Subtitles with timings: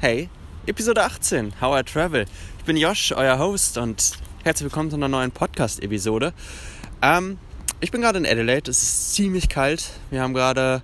[0.00, 0.28] Hey,
[0.66, 2.24] Episode 18, How I Travel.
[2.56, 4.12] Ich bin Josh, euer Host und
[4.44, 6.32] herzlich willkommen zu einer neuen Podcast-Episode.
[7.02, 7.36] Ähm,
[7.80, 9.90] ich bin gerade in Adelaide, es ist ziemlich kalt.
[10.10, 10.82] Wir haben gerade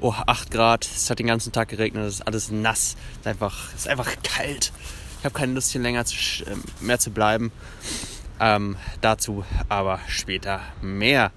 [0.00, 2.94] oh, 8 Grad, es hat den ganzen Tag geregnet, es ist alles nass.
[3.14, 4.70] Es ist einfach, es ist einfach kalt.
[5.18, 6.14] Ich habe keine Lust hier länger zu,
[6.48, 7.50] ähm, mehr zu bleiben.
[8.38, 11.32] Ähm, dazu aber später mehr.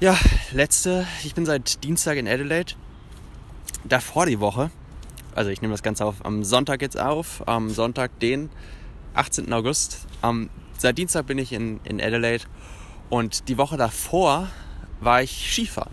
[0.00, 0.18] Ja,
[0.50, 2.72] letzte, ich bin seit Dienstag in Adelaide.
[3.84, 4.72] Davor die Woche,
[5.38, 8.50] also ich nehme das Ganze auf, am Sonntag jetzt auf, am Sonntag, den
[9.14, 9.52] 18.
[9.52, 10.08] August.
[10.20, 12.44] Um, seit Dienstag bin ich in, in Adelaide
[13.08, 14.48] und die Woche davor
[15.00, 15.92] war ich Skifahren.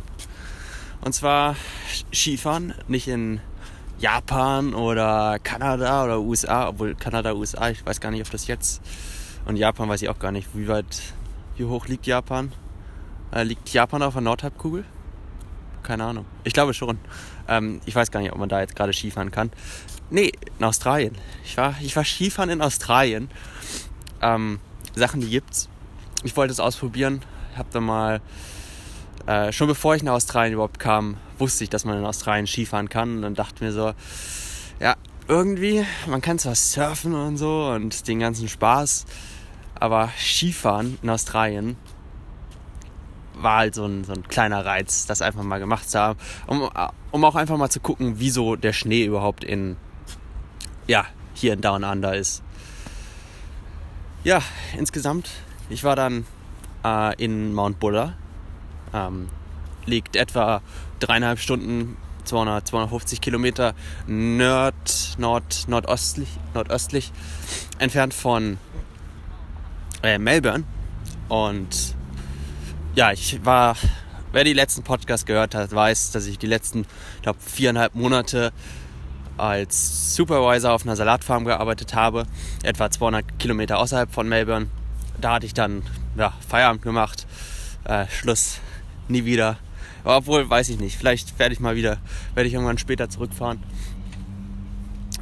[1.02, 1.56] Und zwar
[2.12, 3.40] Skifahren, nicht in
[4.00, 8.82] Japan oder Kanada oder USA, obwohl Kanada, USA, ich weiß gar nicht, ob das jetzt
[9.46, 11.14] und Japan weiß ich auch gar nicht, wie weit,
[11.56, 12.52] wie hoch liegt Japan?
[13.32, 14.86] Äh, liegt Japan auf der Nordhalbkugel?
[15.86, 16.26] Keine Ahnung.
[16.44, 16.98] Ich glaube schon.
[17.48, 19.52] Ähm, ich weiß gar nicht, ob man da jetzt gerade Skifahren kann.
[20.10, 21.16] Nee, in Australien.
[21.44, 23.30] Ich war, ich war Skifahren in Australien.
[24.20, 24.60] Ähm,
[24.96, 25.70] Sachen, die gibt's.
[26.24, 27.22] Ich wollte es ausprobieren.
[27.56, 28.20] Hab dann mal,
[29.28, 32.90] äh, schon bevor ich nach Australien überhaupt kam, wusste ich, dass man in Australien Skifahren
[32.90, 33.18] kann.
[33.18, 33.94] Und dann dachte mir so,
[34.80, 34.96] ja,
[35.28, 39.06] irgendwie, man kann zwar surfen und so und den ganzen Spaß,
[39.76, 41.78] aber Skifahren in Australien
[43.46, 46.70] war halt so ein, so ein kleiner Reiz, das einfach mal gemacht zu haben, um,
[47.12, 49.78] um auch einfach mal zu gucken, wieso der Schnee überhaupt in,
[50.88, 52.44] ja, hier in Down Under ist.
[54.24, 54.42] Ja,
[54.78, 55.30] insgesamt,
[55.70, 56.26] ich war dann
[56.84, 58.16] äh, in Mount Buller,
[58.94, 59.30] ähm,
[59.86, 60.62] liegt etwa
[61.00, 63.76] dreieinhalb Stunden 200, 250 Kilometer
[64.08, 67.12] nord, nord, nordöstlich, nordöstlich
[67.78, 68.58] entfernt von
[70.02, 70.64] äh, Melbourne.
[71.30, 71.96] Und
[72.96, 73.76] ja, ich war,
[74.32, 76.82] wer die letzten Podcasts gehört hat, weiß, dass ich die letzten,
[77.18, 78.52] ich glaube, viereinhalb Monate
[79.38, 82.26] als Supervisor auf einer Salatfarm gearbeitet habe,
[82.64, 84.68] etwa 200 Kilometer außerhalb von Melbourne.
[85.20, 85.84] Da hatte ich dann
[86.18, 87.28] ja, Feierabend gemacht,
[87.84, 88.60] äh, Schluss,
[89.08, 89.58] nie wieder
[90.06, 90.96] obwohl, weiß ich nicht.
[90.98, 91.98] Vielleicht werde ich mal wieder,
[92.36, 93.62] werde ich irgendwann später zurückfahren.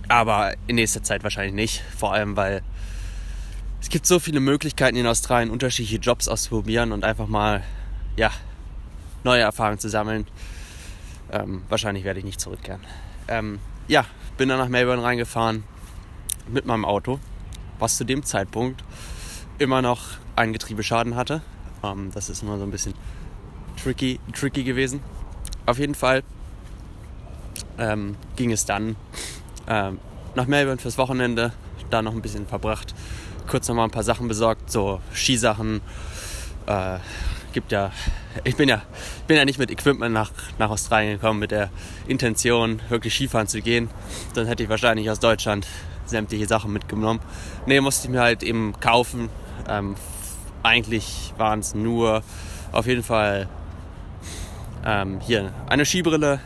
[0.10, 1.84] Aber in nächster Zeit wahrscheinlich nicht.
[1.98, 2.62] Vor allem, weil
[3.84, 7.64] es gibt so viele Möglichkeiten in Australien, unterschiedliche Jobs auszuprobieren und einfach mal,
[8.16, 8.32] ja,
[9.26, 10.26] neue Erfahrungen zu sammeln.
[11.30, 12.80] Ähm, wahrscheinlich werde ich nicht zurückkehren.
[13.28, 14.06] Ähm, ja,
[14.38, 15.66] bin dann nach Melbourne reingefahren
[16.48, 17.20] mit meinem Auto,
[17.78, 18.86] was zu dem Zeitpunkt
[19.60, 20.02] immer noch
[20.38, 21.42] einen Getriebeschaden hatte.
[21.84, 22.94] Ähm, das ist immer so ein bisschen
[23.84, 25.02] tricky, tricky gewesen.
[25.66, 26.24] Auf jeden Fall
[27.78, 28.96] ähm, ging es dann
[29.68, 30.00] ähm,
[30.36, 31.52] nach Melbourne fürs Wochenende,
[31.90, 32.96] da noch ein bisschen verbracht,
[33.48, 35.82] kurz noch mal ein paar Sachen besorgt, so Skisachen.
[36.66, 36.98] Äh,
[37.54, 37.92] gibt ja,
[38.44, 38.82] ich bin ja,
[39.28, 41.70] bin ja nicht mit Equipment nach, nach Australien gekommen mit der
[42.08, 43.90] Intention, wirklich Skifahren zu gehen.
[44.34, 45.68] Dann hätte ich wahrscheinlich aus Deutschland
[46.06, 47.20] sämtliche Sachen mitgenommen.
[47.66, 49.30] Nee, musste ich mir halt eben kaufen.
[49.70, 49.96] Ähm,
[50.64, 52.24] eigentlich waren es nur
[52.72, 53.48] auf jeden Fall
[54.86, 56.40] ähm, hier eine Skibrille,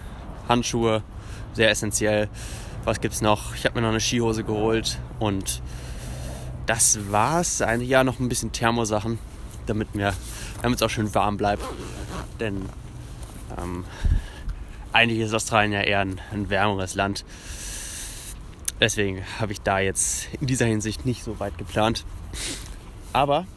[0.48, 1.04] Handschuhe,
[1.54, 2.30] sehr essentiell.
[2.84, 3.56] Was gibt's noch?
[3.56, 5.62] Ich habe mir noch eine Skihose geholt und
[6.68, 7.62] das war's.
[7.62, 9.18] Eigentlich ja noch ein bisschen Thermosachen,
[9.66, 9.88] damit
[10.62, 11.64] damit es auch schön warm bleibt.
[12.40, 12.70] Denn
[13.58, 13.86] ähm,
[14.94, 17.26] eigentlich ist Australien ja eher ein, ein wärmeres Land.
[18.80, 22.06] Deswegen habe ich da jetzt in dieser Hinsicht nicht so weit geplant.
[23.14, 23.48] Aber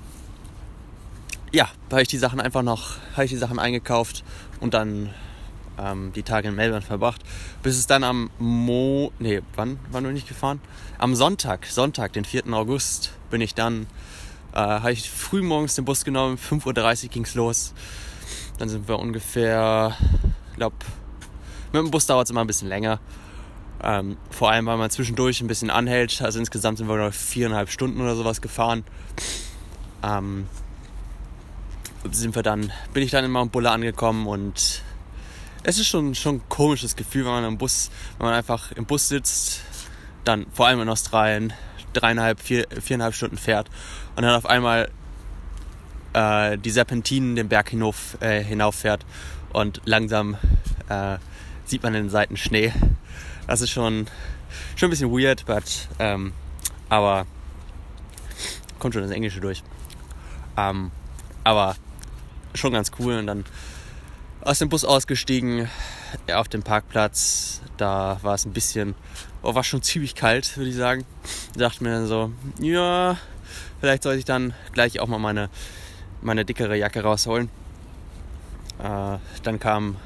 [1.52, 4.24] ja, habe ich die Sachen einfach noch, habe ich die Sachen eingekauft
[4.60, 5.10] und dann
[5.80, 7.22] ähm, die Tage in Melbourne verbracht,
[7.62, 10.60] bis es dann am Mo, nee, wann, wann bin ich gefahren?
[10.98, 12.52] Am Sonntag, Sonntag, den 4.
[12.52, 13.86] August, bin ich dann,
[14.52, 17.72] äh, habe ich früh morgens den Bus genommen, 5.30 Uhr ging es los.
[18.58, 19.96] Dann sind wir ungefähr,
[20.50, 20.76] ich glaube,
[21.72, 23.00] mit dem Bus dauert es immer ein bisschen länger.
[23.82, 26.20] Ähm, vor allem, weil man zwischendurch ein bisschen anhält.
[26.20, 28.84] Also insgesamt sind wir noch viereinhalb Stunden oder sowas gefahren.
[30.02, 30.46] Ähm,
[32.10, 34.82] sind wir dann, bin ich dann in Mount Buller angekommen und
[35.62, 38.86] es ist schon, schon ein komisches Gefühl, wenn man im Bus, wenn man einfach im
[38.86, 39.62] Bus sitzt,
[40.24, 41.52] dann vor allem in Australien
[41.92, 43.68] dreieinhalb, vier, viereinhalb Stunden fährt
[44.16, 44.90] und dann auf einmal
[46.12, 49.04] äh, die Serpentinen den Berg hinauf, äh, hinauffährt
[49.52, 50.36] und langsam
[50.88, 51.18] äh,
[51.64, 52.72] sieht man den Seiten Schnee.
[53.46, 54.06] Das ist schon,
[54.76, 56.32] schon ein bisschen weird, but, ähm,
[56.88, 57.26] aber
[58.78, 59.62] kommt schon das Englische durch.
[60.56, 60.90] Ähm,
[61.44, 61.76] aber
[62.54, 63.18] schon ganz cool.
[63.18, 63.44] Und dann
[64.42, 65.68] aus dem Bus ausgestiegen,
[66.32, 67.60] auf dem Parkplatz.
[67.76, 68.94] Da war es ein bisschen,
[69.42, 71.04] oh, war schon ziemlich kalt, würde ich sagen.
[71.54, 73.16] Da dachte mir dann so, ja,
[73.80, 75.50] vielleicht sollte ich dann gleich auch mal meine,
[76.22, 77.50] meine dickere Jacke rausholen.
[78.78, 79.96] Äh, dann kam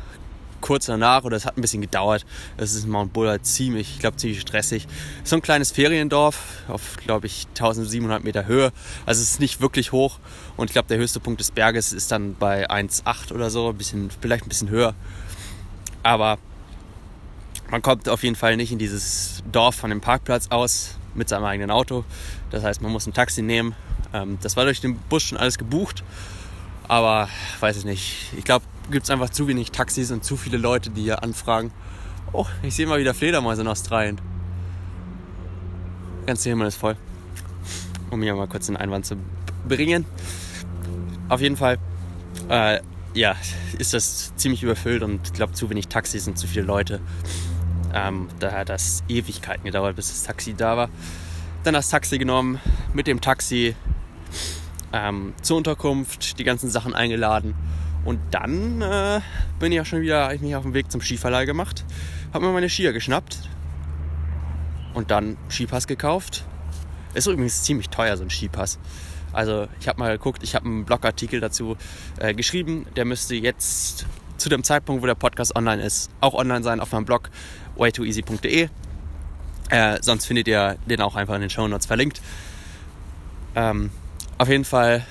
[0.64, 2.25] kurz danach oder es hat ein bisschen gedauert.
[2.56, 4.88] Es ist Mount Buller ziemlich, ich glaube, ziemlich stressig.
[5.22, 8.72] So ein kleines Feriendorf auf, glaube ich, 1700 Meter Höhe.
[9.05, 10.19] Also es ist nicht wirklich hoch
[10.56, 13.76] und ich glaube, der höchste Punkt des Berges ist dann bei 1,8 oder so, ein
[13.76, 14.94] bisschen, vielleicht ein bisschen höher.
[16.02, 16.38] Aber
[17.70, 21.44] man kommt auf jeden Fall nicht in dieses Dorf von dem Parkplatz aus mit seinem
[21.44, 22.06] eigenen Auto.
[22.50, 23.75] Das heißt, man muss ein Taxi nehmen.
[24.14, 26.02] Ähm, das war durch den Bus schon alles gebucht.
[26.88, 27.28] Aber
[27.61, 28.32] weiß ich nicht.
[28.37, 31.73] Ich glaube, gibt es einfach zu wenig Taxis und zu viele Leute, die hier anfragen.
[32.33, 34.21] Oh, ich sehe mal wieder Fledermäuse in Australien.
[36.27, 36.97] Ganz der Himmel ist voll.
[38.11, 39.17] Um hier mal kurz den Einwand zu
[39.69, 40.05] bringen.
[41.29, 41.79] Auf jeden Fall,
[42.49, 42.81] äh,
[43.15, 43.35] ja,
[43.79, 47.01] ist das ziemlich überfüllt und ich glaube zu wenig Taxis und zu viele Leute.
[47.95, 50.89] Ähm, da hat das Ewigkeiten gedauert, bis das Taxi da war.
[51.63, 52.59] Dann das Taxi genommen,
[52.93, 53.75] mit dem Taxi
[54.93, 57.55] ähm, zur Unterkunft, die ganzen Sachen eingeladen.
[58.05, 59.21] Und dann äh,
[59.59, 61.85] bin ich auch schon wieder, ich mich auf den Weg zum Skiverleih gemacht,
[62.33, 63.39] habe mir meine Skier geschnappt
[64.93, 66.45] und dann Skipass gekauft.
[67.15, 68.79] Ist übrigens ziemlich teuer, so ein Skipass.
[69.33, 71.77] Also ich habe mal geguckt, ich habe einen Blogartikel dazu
[72.19, 72.87] äh, geschrieben.
[72.97, 76.93] Der müsste jetzt zu dem Zeitpunkt, wo der Podcast online ist, auch online sein auf
[76.93, 77.31] meinem Blog
[77.77, 78.69] waytooeasy.de.
[79.71, 82.21] Äh, sonst findet ihr den auch einfach in den Show Notes verlinkt.
[83.55, 83.91] Ähm,
[84.39, 85.05] auf jeden Fall,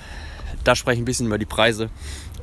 [0.63, 1.89] da spreche ich ein bisschen über die Preise.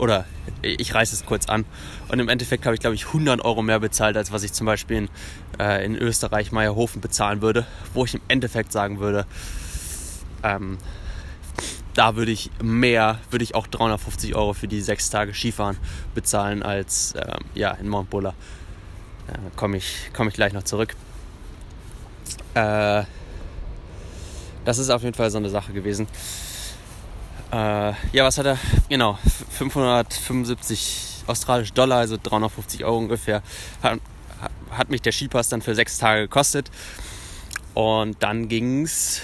[0.00, 0.24] Oder
[0.62, 1.66] ich reiße es kurz an.
[2.08, 4.66] Und im Endeffekt habe ich, glaube ich, 100 Euro mehr bezahlt, als was ich zum
[4.66, 5.08] Beispiel in,
[5.58, 7.66] äh, in Österreich Meierhofen bezahlen würde.
[7.92, 9.26] Wo ich im Endeffekt sagen würde,
[10.42, 10.78] ähm,
[11.94, 15.76] da würde ich mehr, würde ich auch 350 Euro für die sechs Tage Skifahren
[16.14, 17.90] bezahlen als ähm, ja, in.
[18.22, 18.30] Da
[19.28, 20.96] äh, komme ich, komm ich gleich noch zurück.
[22.54, 23.04] Äh,
[24.64, 26.06] das ist auf jeden Fall so eine Sache gewesen.
[27.52, 28.58] Äh, ja, was hat er?
[28.88, 29.18] Genau,
[29.50, 33.42] 575 australische Dollar, also 350 Euro ungefähr,
[33.82, 34.00] hat,
[34.70, 36.70] hat mich der Skipass dann für sechs Tage gekostet.
[37.74, 39.22] Und dann ging's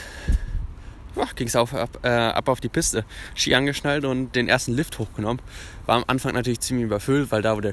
[1.35, 1.71] ging es ab,
[2.03, 3.05] äh, ab auf die Piste.
[3.35, 5.41] Ski angeschnallt und den ersten Lift hochgenommen.
[5.87, 7.73] War am Anfang natürlich ziemlich überfüllt, weil da, wo, der,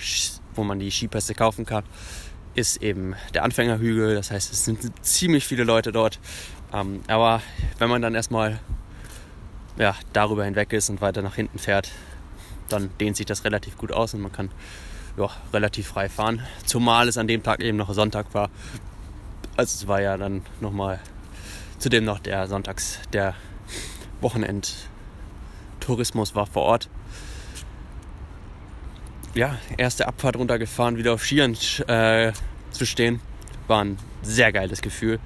[0.56, 1.84] wo man die Skipässe kaufen kann,
[2.56, 4.16] ist eben der Anfängerhügel.
[4.16, 6.20] Das heißt, es sind ziemlich viele Leute dort.
[6.74, 7.42] Ähm, aber
[7.80, 8.60] wenn man dann erstmal
[9.78, 11.92] ja, darüber hinweg ist und weiter nach hinten fährt,
[12.70, 14.50] dann dehnt sich das relativ gut aus und man kann
[15.18, 16.42] ja, relativ frei fahren.
[16.66, 18.50] Zumal es an dem Tag eben noch Sonntag war.
[19.56, 21.00] Also es war ja dann nochmal
[21.78, 23.36] zudem noch der Sonntags, der
[24.22, 26.90] Wochenend-Tourismus war vor Ort
[29.36, 32.32] ja, erste Abfahrt runtergefahren, wieder auf Skiern äh,
[32.72, 33.20] zu stehen.
[33.68, 35.20] War ein sehr geiles Gefühl.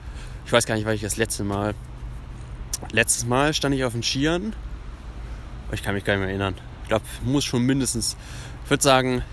[0.45, 1.73] Ich weiß gar nicht, weil ich das letzte Mal.
[2.91, 4.53] Letztes Mal stand ich auf den Skiern.
[5.71, 6.55] Ich kann mich gar nicht mehr erinnern.
[6.83, 8.15] Ich glaube, muss schon mindestens.
[8.63, 9.23] Ich würde sagen,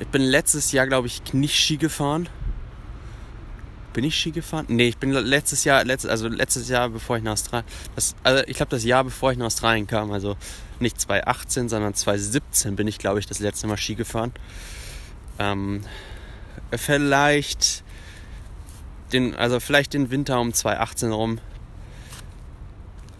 [0.00, 2.28] ich bin letztes Jahr, glaube ich, nicht Ski gefahren.
[3.92, 4.66] Bin ich Ski gefahren?
[4.68, 7.68] Nee, ich bin letztes Jahr, letztes, also letztes Jahr, bevor ich nach Australien.
[7.96, 10.36] Das, also ich glaube, das Jahr, bevor ich nach Australien kam, also
[10.78, 14.32] nicht 2018, sondern 2017 bin ich, glaube ich, das letzte Mal Ski gefahren.
[15.38, 15.82] Ähm,
[16.76, 17.82] vielleicht
[19.12, 21.40] den, also vielleicht den Winter um 2018 rum.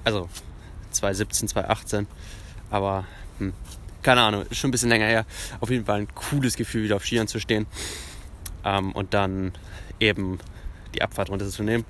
[0.04, 0.28] Also
[0.90, 2.06] 2017, 2018.
[2.70, 3.04] Aber
[3.38, 3.52] hm,
[4.02, 5.26] keine Ahnung, ist schon ein bisschen länger her.
[5.60, 7.66] Auf jeden Fall ein cooles Gefühl, wieder auf Skiern zu stehen.
[8.64, 9.52] Ähm, und dann
[10.00, 10.38] eben
[10.94, 11.84] die Abfahrt runterzunehmen.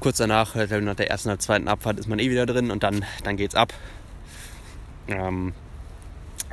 [0.00, 2.82] Kurz danach, äh, nach der ersten oder zweiten Abfahrt, ist man eh wieder drin und
[2.82, 3.72] dann, dann geht's ab.
[5.08, 5.52] Ähm,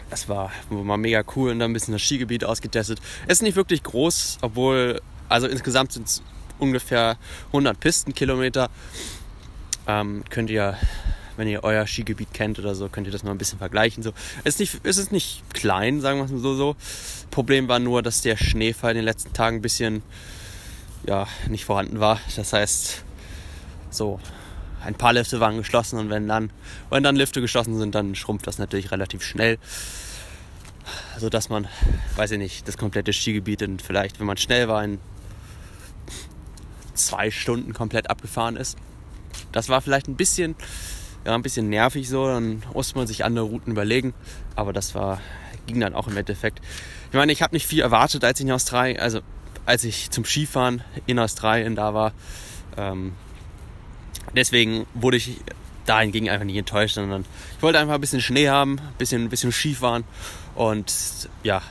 [0.10, 3.00] das war, war mega cool und dann ein bisschen das Skigebiet ausgetestet.
[3.28, 6.22] Es ist nicht wirklich groß, obwohl, also insgesamt sind es
[6.58, 7.18] ungefähr
[7.48, 8.70] 100 Pistenkilometer.
[9.88, 10.78] Ähm, könnt ihr,
[11.38, 14.04] wenn ihr euer Skigebiet kennt oder so, könnt ihr das mal ein bisschen vergleichen.
[14.04, 14.12] So,
[14.44, 16.76] es ist nicht, es ist nicht klein, sagen wir es mal so, so.
[17.32, 20.04] Problem war nur, dass der Schneefall in den letzten Tagen ein bisschen,
[21.08, 22.20] ja, nicht vorhanden war.
[22.36, 23.04] Das heißt,
[23.90, 24.20] so
[24.84, 26.52] ein paar Lifte waren geschlossen und wenn dann,
[26.90, 29.58] wenn dann Lifte geschlossen sind, dann schrumpft das natürlich relativ schnell.
[31.20, 31.68] So dass man,
[32.16, 35.00] weiß ich nicht, das komplette Skigebiet in vielleicht, wenn man schnell war, in
[37.08, 38.78] zwei Stunden komplett abgefahren ist.
[39.52, 40.56] Das war vielleicht ein bisschen,
[41.26, 44.14] ja, ein bisschen nervig so, dann musste man sich andere Routen überlegen,
[44.56, 45.22] aber das war,
[45.68, 46.60] ging dann auch im Endeffekt.
[47.10, 49.22] Ich meine, ich habe nicht viel erwartet, als ich in Australien, also
[49.66, 52.14] als ich zum Skifahren in Australien da war.
[52.78, 53.14] Ähm,
[54.36, 55.38] deswegen wurde ich
[55.86, 57.26] dahingegen einfach nicht enttäuscht, sondern
[57.58, 60.04] ich wollte einfach ein bisschen Schnee haben, ein bisschen, ein bisschen Skifahren
[60.56, 60.94] und
[61.44, 61.62] ja,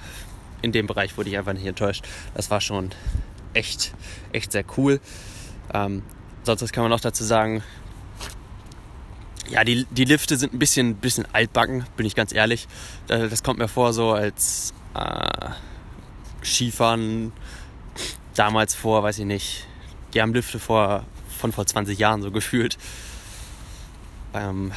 [0.61, 2.05] in dem Bereich wurde ich einfach nicht enttäuscht.
[2.35, 2.91] Das war schon
[3.59, 3.95] echt,
[4.33, 5.01] echt sehr cool.
[5.75, 6.03] Ähm,
[6.45, 7.63] sonst kann man noch dazu sagen?
[9.51, 12.69] ja, die, die Lifte sind ein bisschen, bisschen altbacken, bin ich ganz ehrlich.
[13.07, 15.51] Das kommt mir vor so als äh,
[16.45, 17.33] Skifahren
[18.35, 19.67] damals vor, weiß ich nicht,
[20.15, 21.05] die haben Lifte vor,
[21.39, 22.79] von vor 20 Jahren so gefühlt.
[24.35, 24.73] Ähm,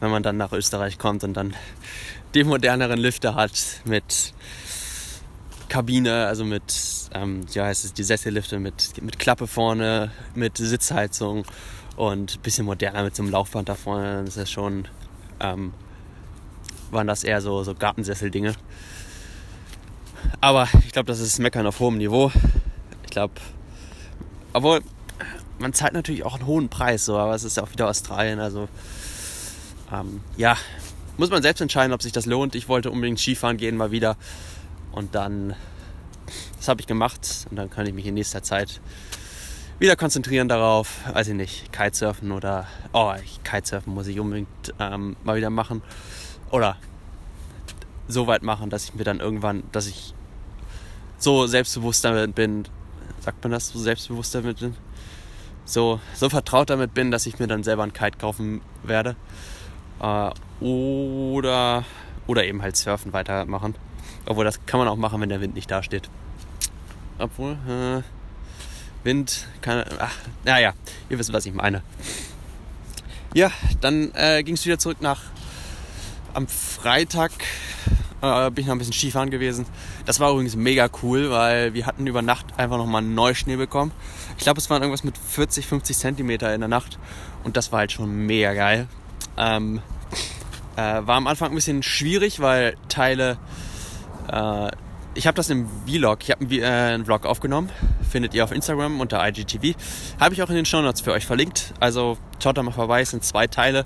[0.00, 1.54] wenn man dann nach Österreich kommt und dann
[2.34, 3.52] die moderneren Lifte hat
[3.84, 4.34] mit
[5.72, 11.46] Kabine, also mit, ähm, ja heißt es, die Sessellifte mit, mit Klappe vorne, mit Sitzheizung
[11.96, 14.22] und ein bisschen moderner mit so einem Laufband da vorne.
[14.22, 14.86] Das ist schon,
[15.40, 15.72] ähm,
[16.90, 18.54] waren das eher so, so Gartensessel-Dinge.
[20.42, 22.30] Aber ich glaube, das ist Meckern auf hohem Niveau.
[23.04, 23.32] Ich glaube,
[24.52, 24.80] obwohl
[25.58, 28.40] man zahlt natürlich auch einen hohen Preis, so, aber es ist ja auch wieder Australien,
[28.40, 28.68] also
[29.90, 30.54] ähm, ja,
[31.16, 32.54] muss man selbst entscheiden, ob sich das lohnt.
[32.56, 34.18] Ich wollte unbedingt Skifahren gehen mal wieder
[34.92, 35.54] und dann,
[36.56, 38.80] das habe ich gemacht und dann kann ich mich in nächster Zeit
[39.78, 45.36] wieder konzentrieren darauf, weiß ich nicht, Kitesurfen oder, oh, Kitesurfen muss ich unbedingt ähm, mal
[45.36, 45.82] wieder machen
[46.50, 46.76] oder
[48.06, 50.14] so weit machen, dass ich mir dann irgendwann, dass ich
[51.18, 52.64] so selbstbewusst damit bin,
[53.20, 54.76] sagt man das, so selbstbewusst damit bin,
[55.64, 59.16] so, so vertraut damit bin, dass ich mir dann selber ein Kite kaufen werde.
[60.00, 60.30] Äh,
[60.60, 61.84] oder,
[62.26, 63.74] oder eben halt surfen weitermachen.
[64.26, 66.08] Obwohl, das kann man auch machen, wenn der Wind nicht dasteht.
[67.18, 68.02] Obwohl, äh,
[69.04, 69.84] Wind kann.
[69.98, 70.14] Ach,
[70.44, 70.74] naja,
[71.08, 71.82] ihr wisst, was ich meine.
[73.34, 73.50] Ja,
[73.80, 75.22] dann äh, ging es wieder zurück nach.
[76.34, 77.32] Am Freitag
[78.22, 79.66] äh, bin ich noch ein bisschen Skifahren gewesen.
[80.06, 83.92] Das war übrigens mega cool, weil wir hatten über Nacht einfach nochmal Neuschnee bekommen.
[84.38, 86.98] Ich glaube, es waren irgendwas mit 40, 50 Zentimeter in der Nacht.
[87.44, 88.86] Und das war halt schon mega geil.
[89.36, 89.80] Ähm,
[90.76, 93.38] äh, war am Anfang ein bisschen schwierig, weil Teile.
[94.32, 94.70] Äh,
[95.14, 97.70] ich habe das im Vlog, ich habe einen, äh, einen, Vlog aufgenommen.
[98.10, 99.76] Findet ihr auf Instagram unter IGTV.
[100.18, 101.74] Habe ich auch in den Show Notes für euch verlinkt.
[101.80, 103.84] Also schaut da mal vorbei, es sind zwei Teile.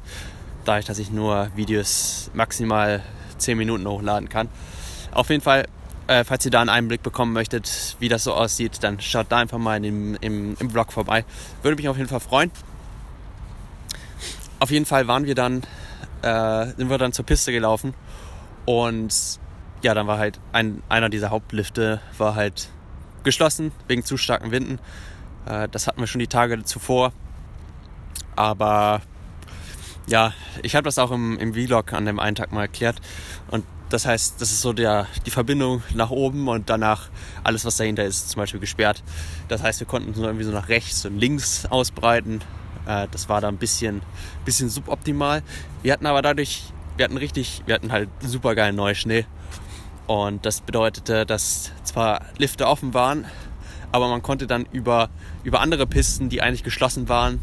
[0.65, 3.03] Dadurch, dass ich nur Videos maximal
[3.39, 4.49] 10 Minuten hochladen kann.
[5.13, 5.67] Auf jeden Fall,
[6.07, 9.39] äh, falls ihr da einen Einblick bekommen möchtet, wie das so aussieht, dann schaut da
[9.39, 11.25] einfach mal dem, im, im Vlog vorbei.
[11.63, 12.51] Würde mich auf jeden Fall freuen.
[14.59, 15.63] Auf jeden Fall waren wir dann
[16.23, 17.95] äh, sind wir dann zur Piste gelaufen
[18.65, 19.39] und
[19.87, 22.71] ja, dann war halt ein, einer dieser Hauptlifte war halt
[23.23, 24.81] geschlossen wegen zu starken Winden.
[25.47, 27.13] Äh, das hatten wir schon die Tage zuvor.
[28.35, 29.01] Aber
[30.09, 30.33] ja,
[30.65, 32.97] ich habe das auch im, im Vlog an dem einen Tag mal erklärt.
[33.49, 37.09] Und das heißt, das ist so der, die Verbindung nach oben und danach
[37.45, 39.05] alles, was dahinter ist, zum Beispiel gesperrt.
[39.47, 42.41] Das heißt, wir konnten uns irgendwie so nach rechts und links ausbreiten.
[42.89, 44.03] Äh, das war da ein bisschen,
[44.45, 45.45] bisschen suboptimal.
[45.85, 46.65] Wir hatten aber dadurch,
[46.97, 49.27] wir hatten richtig, wir hatten halt super geilen Neuschnee.
[50.07, 53.27] Und das bedeutete, dass zwar Lifte offen waren,
[53.93, 55.09] aber man konnte dann über,
[55.43, 57.41] über andere Pisten, die eigentlich geschlossen waren,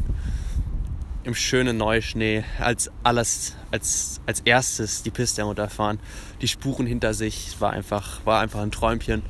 [1.24, 5.98] im schönen Neuschnee als alles, als, als erstes die Piste herunterfahren.
[6.40, 9.22] Die Spuren hinter sich war einfach, war einfach ein Träumchen.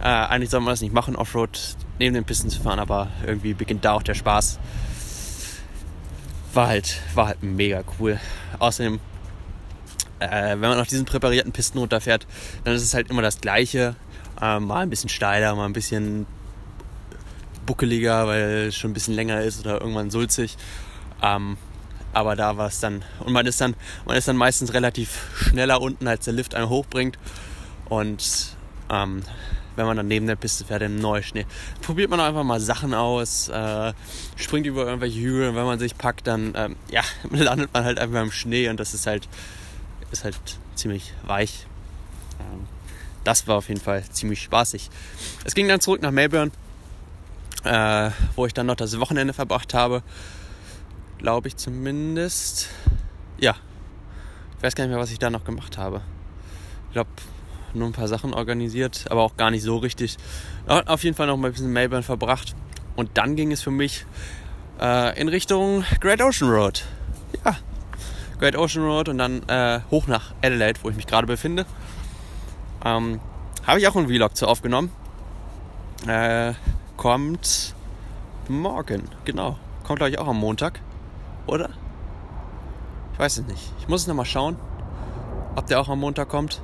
[0.00, 3.54] Äh, eigentlich soll man das nicht machen, Offroad neben den Pisten zu fahren, aber irgendwie
[3.54, 4.58] beginnt da auch der Spaß
[6.58, 8.18] war halt, war halt mega cool.
[8.58, 9.00] Außerdem,
[10.20, 12.26] äh, wenn man auf diesen präparierten Pisten runterfährt,
[12.64, 13.96] dann ist es halt immer das Gleiche.
[14.40, 16.26] Äh, mal ein bisschen steiler, mal ein bisschen
[17.66, 20.56] buckeliger, weil es schon ein bisschen länger ist oder irgendwann sulzig.
[21.22, 21.56] Ähm,
[22.12, 23.74] aber da war es dann, und man ist dann,
[24.06, 27.18] man ist dann meistens relativ schneller unten, als der Lift einen hochbringt.
[27.88, 28.56] Und
[28.90, 29.22] ähm,
[29.78, 31.46] wenn man dann neben der Piste fährt im Neuschnee.
[31.82, 33.92] Probiert man einfach mal Sachen aus, äh,
[34.36, 37.98] springt über irgendwelche Hügel und wenn man sich packt, dann ähm, ja, landet man halt
[37.98, 39.28] einfach im Schnee und das ist halt,
[40.10, 40.36] ist halt
[40.74, 41.66] ziemlich weich.
[42.40, 42.66] Ähm,
[43.24, 44.90] das war auf jeden Fall ziemlich spaßig.
[45.44, 46.50] Es ging dann zurück nach Melbourne,
[47.64, 50.02] äh, wo ich dann noch das Wochenende verbracht habe.
[51.18, 52.68] Glaube ich zumindest.
[53.38, 53.56] Ja.
[54.56, 56.00] Ich weiß gar nicht mehr, was ich da noch gemacht habe.
[56.88, 57.10] Ich glaube,
[57.74, 60.16] nur ein paar Sachen organisiert, aber auch gar nicht so richtig.
[60.66, 62.54] Auf jeden Fall noch mal ein bisschen Melbourne verbracht.
[62.96, 64.06] Und dann ging es für mich
[64.80, 66.84] äh, in Richtung Great Ocean Road.
[67.44, 67.56] Ja,
[68.38, 71.66] Great Ocean Road und dann äh, hoch nach Adelaide, wo ich mich gerade befinde.
[72.84, 73.20] Ähm,
[73.66, 74.92] Habe ich auch einen Vlog zu aufgenommen.
[76.06, 76.54] Äh,
[76.96, 77.74] kommt
[78.48, 79.58] morgen, genau.
[79.84, 80.80] Kommt glaube ich auch am Montag,
[81.46, 81.70] oder?
[83.12, 83.72] Ich weiß es nicht.
[83.80, 84.56] Ich muss es nochmal schauen,
[85.56, 86.62] ob der auch am Montag kommt.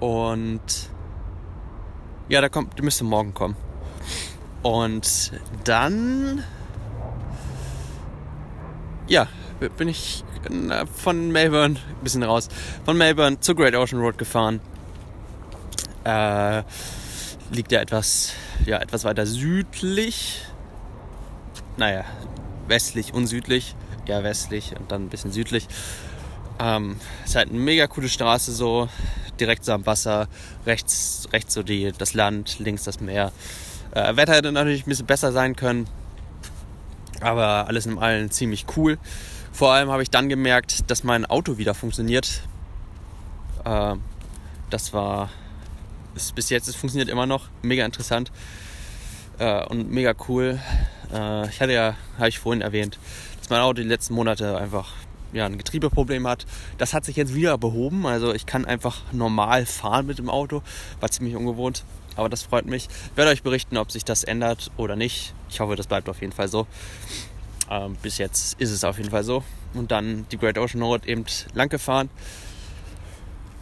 [0.00, 0.90] Und
[2.28, 3.56] ja, der kommt, der müsste morgen kommen.
[4.62, 5.32] Und
[5.64, 6.42] dann
[9.08, 9.26] ja,
[9.76, 10.24] bin ich
[10.94, 12.48] von Melbourne ein bisschen raus,
[12.84, 14.60] von Melbourne zur Great Ocean Road gefahren.
[16.04, 16.62] Äh,
[17.50, 18.32] liegt ja etwas,
[18.64, 20.42] ja etwas weiter südlich.
[21.76, 22.04] Naja,
[22.66, 23.74] westlich und südlich
[24.08, 25.68] eher westlich und dann ein bisschen südlich.
[26.58, 28.88] Ähm, ist halt eine mega coole Straße so,
[29.38, 30.28] direkt so am Wasser,
[30.66, 33.32] rechts, rechts so die, das Land, links das Meer.
[33.92, 35.88] Äh, Wetter hätte natürlich ein bisschen besser sein können,
[37.20, 38.98] aber alles in allem ziemlich cool.
[39.58, 42.42] Vor allem habe ich dann gemerkt, dass mein Auto wieder funktioniert.
[43.64, 43.96] Äh,
[44.70, 45.30] das war
[46.14, 48.30] ist, bis jetzt, es funktioniert immer noch, mega interessant
[49.40, 50.60] äh, und mega cool.
[51.12, 53.00] Äh, ich hatte ja, habe ich vorhin erwähnt,
[53.40, 54.92] dass mein Auto die letzten Monate einfach
[55.32, 56.46] ja, ein Getriebeproblem hat.
[56.78, 58.06] Das hat sich jetzt wieder behoben.
[58.06, 60.62] Also ich kann einfach normal fahren mit dem Auto.
[61.00, 61.82] War ziemlich ungewohnt.
[62.14, 62.86] Aber das freut mich.
[63.10, 65.34] Ich werde euch berichten, ob sich das ändert oder nicht.
[65.50, 66.68] Ich hoffe, das bleibt auf jeden Fall so.
[67.70, 69.44] Ähm, bis jetzt ist es auf jeden Fall so.
[69.74, 72.08] Und dann die Great Ocean Road eben lang gefahren.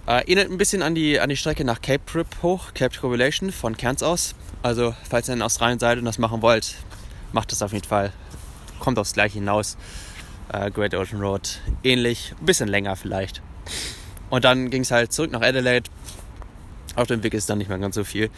[0.07, 3.51] Äh, erinnert ein bisschen an die, an die Strecke nach Cape Trip hoch, Cape Tribulation
[3.51, 4.35] von Cairns aus.
[4.63, 6.77] Also, falls ihr in Australien seid und das machen wollt,
[7.33, 8.13] macht das auf jeden Fall.
[8.79, 9.77] Kommt aufs Gleiche hinaus.
[10.53, 13.43] Äh, Great Ocean Road ähnlich, ein bisschen länger vielleicht.
[14.31, 15.91] Und dann ging es halt zurück nach Adelaide.
[16.95, 18.31] Auf dem Weg ist dann nicht mehr ganz so viel.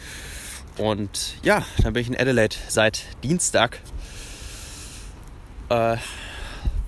[0.77, 3.79] Und ja, dann bin ich in Adelaide seit Dienstag.
[5.69, 5.97] Äh,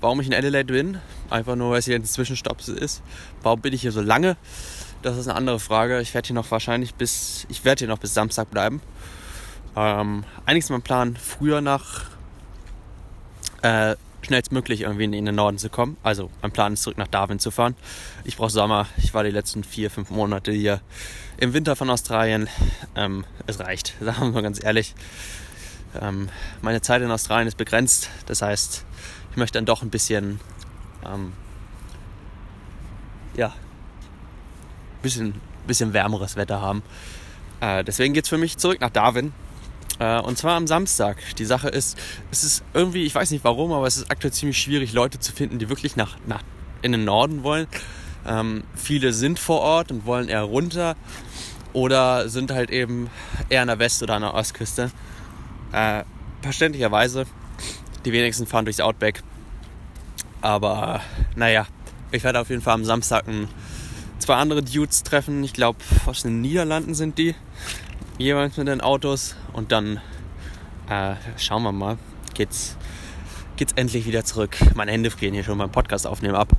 [0.00, 0.98] warum ich in Adelaide bin,
[1.30, 3.02] einfach nur weil es hier ein Zwischenstopp ist.
[3.42, 4.36] Warum bin ich hier so lange?
[5.02, 6.00] Das ist eine andere Frage.
[6.00, 8.80] Ich werde hier noch wahrscheinlich bis, ich werde hier noch bis Samstag bleiben.
[9.76, 12.04] Ähm, eigentlich ist mein Plan, früher nach
[13.62, 15.96] äh, schnellstmöglich irgendwie in den Norden zu kommen.
[16.02, 17.74] Also mein Plan ist zurück nach Darwin zu fahren.
[18.24, 18.86] Ich brauche Sommer.
[18.98, 20.80] Ich war die letzten vier, fünf Monate hier
[21.38, 22.48] im Winter von Australien.
[22.94, 24.94] Ähm, es reicht, sagen wir mal ganz ehrlich.
[26.00, 26.28] Ähm,
[26.62, 28.08] meine Zeit in Australien ist begrenzt.
[28.26, 28.84] Das heißt,
[29.30, 30.40] ich möchte dann doch ein bisschen
[31.04, 31.32] ähm,
[33.36, 33.52] ja,
[35.02, 35.34] bisschen,
[35.66, 36.82] bisschen wärmeres Wetter haben.
[37.60, 39.32] Äh, deswegen geht es für mich zurück nach Darwin.
[39.98, 41.18] Äh, und zwar am Samstag.
[41.36, 41.98] Die Sache ist,
[42.30, 45.32] es ist irgendwie, ich weiß nicht warum, aber es ist aktuell ziemlich schwierig, Leute zu
[45.32, 46.42] finden, die wirklich nach, nach
[46.82, 47.66] in den Norden wollen.
[48.26, 50.96] Ähm, viele sind vor Ort und wollen eher runter
[51.72, 53.10] oder sind halt eben
[53.48, 54.90] eher an der West- oder an der Ostküste.
[55.72, 56.04] Äh,
[56.42, 57.26] verständlicherweise.
[58.04, 59.22] Die wenigsten fahren durchs Outback.
[60.40, 61.00] Aber
[61.36, 61.66] naja,
[62.10, 63.48] ich werde auf jeden Fall am Samstag ein,
[64.18, 65.42] zwei andere Dudes treffen.
[65.44, 67.34] Ich glaube, aus den Niederlanden sind die.
[68.18, 69.36] Jeweils mit den Autos.
[69.52, 70.00] Und dann
[70.90, 71.98] äh, schauen wir mal.
[72.34, 72.76] Geht's,
[73.56, 74.56] geht's endlich wieder zurück.
[74.74, 76.52] Meine Hände frieren hier schon beim Podcast aufnehmen ab.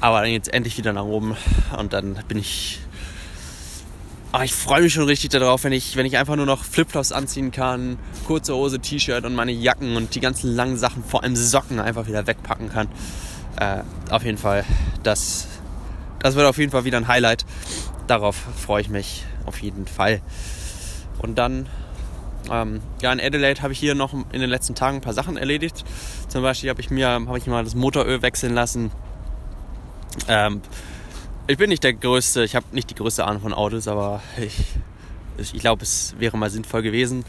[0.00, 1.36] Aber dann geht's endlich wieder nach oben.
[1.76, 2.80] Und dann bin ich
[4.38, 7.10] ah, ich freue mich schon richtig darauf, wenn ich, wenn ich einfach nur noch Flipflops
[7.10, 11.34] anziehen kann, kurze Hose, T-Shirt und meine Jacken und die ganzen langen Sachen, vor allem
[11.34, 12.88] Socken, einfach wieder wegpacken kann.
[13.58, 14.64] Äh, auf jeden Fall,
[15.02, 15.48] das,
[16.20, 17.44] das wird auf jeden Fall wieder ein Highlight.
[18.06, 20.20] Darauf freue ich mich auf jeden Fall.
[21.18, 21.66] Und dann,
[22.48, 25.36] ähm, ja, in Adelaide habe ich hier noch in den letzten Tagen ein paar Sachen
[25.36, 25.84] erledigt.
[26.28, 28.92] Zum Beispiel habe ich mir, habe ich mal das Motoröl wechseln lassen.
[30.28, 30.62] Ähm,
[31.48, 34.54] ich bin nicht der Größte, ich habe nicht die größte Ahnung von Autos, aber ich,
[35.38, 37.24] ich glaube, es wäre mal sinnvoll gewesen,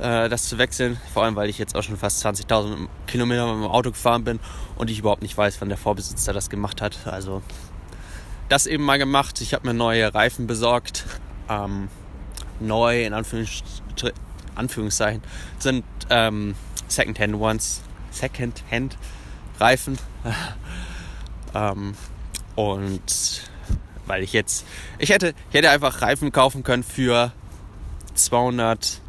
[0.00, 1.00] äh, das zu wechseln.
[1.14, 4.40] Vor allem, weil ich jetzt auch schon fast 20.000 Kilometer mit dem Auto gefahren bin
[4.76, 7.06] und ich überhaupt nicht weiß, wann der Vorbesitzer das gemacht hat.
[7.06, 7.42] Also
[8.48, 9.40] das eben mal gemacht.
[9.40, 11.04] Ich habe mir neue Reifen besorgt.
[11.48, 11.88] Ähm,
[12.58, 13.62] neu, in Anführungs
[14.56, 15.22] Anführungszeichen,
[15.58, 16.56] sind ähm,
[16.88, 17.82] Second-Hand Ones.
[18.10, 18.98] Second-Hand
[19.60, 19.96] Reifen.
[21.54, 21.94] ähm,
[22.56, 23.49] und
[24.10, 24.66] weil ich jetzt,
[24.98, 27.30] ich hätte, ich hätte einfach Reifen kaufen können für
[28.14, 29.00] 200,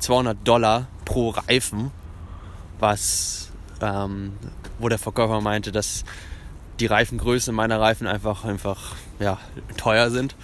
[0.00, 1.90] 200 Dollar pro Reifen,
[2.78, 3.50] was,
[3.80, 4.34] ähm,
[4.78, 6.04] wo der Verkäufer meinte, dass
[6.78, 9.38] die Reifengröße meiner Reifen einfach, einfach, ja,
[9.78, 10.36] teuer sind.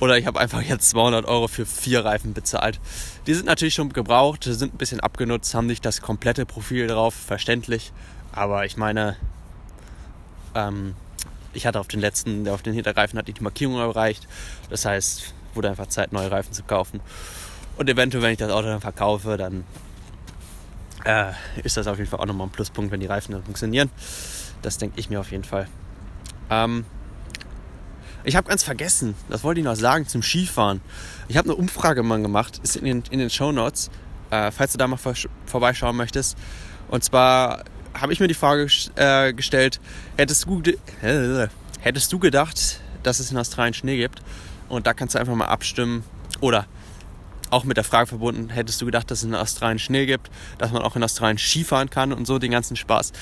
[0.00, 2.80] Oder ich habe einfach jetzt 200 Euro für vier Reifen bezahlt.
[3.26, 7.12] Die sind natürlich schon gebraucht, sind ein bisschen abgenutzt, haben nicht das komplette Profil drauf,
[7.14, 7.92] verständlich.
[8.32, 9.16] Aber ich meine,
[10.54, 10.94] ähm,
[11.56, 14.28] ich hatte auf den letzten, auf den Hinterreifen hatte ich die Markierung erreicht.
[14.70, 17.00] Das heißt, wurde einfach Zeit, neue Reifen zu kaufen.
[17.76, 19.64] Und eventuell, wenn ich das Auto dann verkaufe, dann
[21.04, 23.90] äh, ist das auf jeden Fall auch nochmal ein Pluspunkt, wenn die Reifen dann funktionieren.
[24.62, 25.66] Das denke ich mir auf jeden Fall.
[26.50, 26.84] Ähm,
[28.24, 30.80] ich habe ganz vergessen, das wollte ich noch sagen zum Skifahren.
[31.28, 33.90] Ich habe eine Umfrage mal gemacht, ist in den, in den Show Notes,
[34.30, 35.14] äh, falls du da mal vor,
[35.44, 36.36] vorbeischauen möchtest.
[36.88, 37.64] Und zwar
[38.00, 39.80] habe ich mir die Frage äh, gestellt,
[40.16, 40.62] hättest du,
[41.02, 41.48] äh,
[41.80, 44.22] hättest du gedacht, dass es in Australien Schnee gibt?
[44.68, 46.04] Und da kannst du einfach mal abstimmen.
[46.40, 46.66] Oder
[47.50, 50.72] auch mit der Frage verbunden, hättest du gedacht, dass es in Australien Schnee gibt, dass
[50.72, 53.12] man auch in Australien Skifahren kann und so den ganzen Spaß.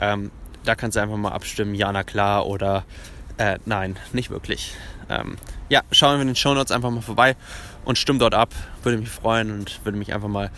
[0.00, 0.30] Ähm,
[0.64, 2.84] da kannst du einfach mal abstimmen, ja, na klar oder
[3.38, 4.74] äh, nein, nicht wirklich.
[5.08, 5.36] Ähm,
[5.68, 7.36] ja, schauen wir in den Show Notes einfach mal vorbei
[7.84, 8.50] und stimm dort ab.
[8.82, 10.50] Würde mich freuen und würde mich einfach mal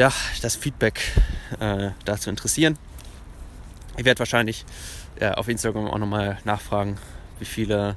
[0.00, 0.10] ja,
[0.40, 1.02] das Feedback
[1.60, 2.78] äh, dazu interessieren.
[3.98, 4.64] Ich werde wahrscheinlich
[5.20, 6.96] ja, auf Instagram auch nochmal nachfragen,
[7.38, 7.96] wie viele,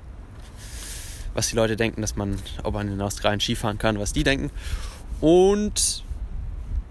[1.34, 4.52] was die Leute denken, dass man, ob man in Australien Skifahren kann, was die denken.
[5.22, 6.04] Und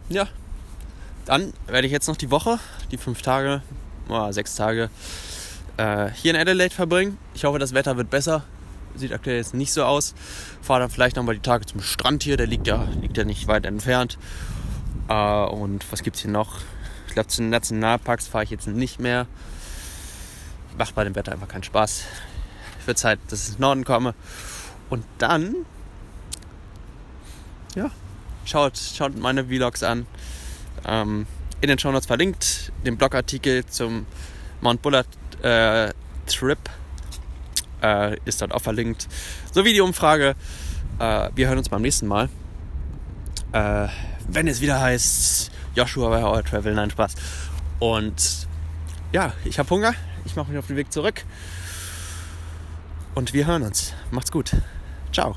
[0.09, 0.29] ja,
[1.27, 2.59] dann werde ich jetzt noch die Woche,
[2.91, 3.61] die fünf Tage,
[4.09, 4.89] oh, sechs Tage,
[5.77, 7.19] äh, hier in Adelaide verbringen.
[7.35, 8.45] Ich hoffe, das Wetter wird besser.
[8.95, 10.15] Sieht aktuell jetzt nicht so aus.
[10.63, 13.47] Fahre dann vielleicht nochmal die Tage zum Strand hier, der liegt ja, liegt ja nicht
[13.47, 14.17] weit entfernt.
[15.09, 16.61] Äh, und was gibt es hier noch?
[17.07, 19.27] Ich glaube, zu den Nationalparks fahre ich jetzt nicht mehr.
[20.79, 22.05] Macht bei dem Wetter einfach keinen Spaß.
[22.87, 24.15] Wird Zeit, dass ich ins Norden komme.
[24.91, 25.55] Und dann,
[27.75, 27.91] ja,
[28.45, 30.07] schaut, schaut meine Vlogs an.
[30.87, 31.27] Ähm,
[31.61, 34.07] in den Show Notes verlinkt den Blogartikel zum
[34.61, 35.07] Mount Bullard
[35.43, 35.93] äh,
[36.27, 36.59] Trip
[37.83, 39.09] äh, ist dort auch verlinkt.
[39.53, 40.35] Sowie die Umfrage.
[40.99, 42.29] Äh, wir hören uns beim nächsten Mal.
[43.53, 43.89] Äh,
[44.33, 46.75] wenn es wieder heißt Joshua bei Our Travel.
[46.75, 47.15] Nein, Spaß.
[47.79, 48.47] Und
[49.13, 49.95] ja, ich habe Hunger.
[50.25, 51.25] Ich mache mich auf den Weg zurück.
[53.15, 53.93] Und wir hören uns.
[54.11, 54.53] Macht's gut.
[55.13, 55.37] Ciao.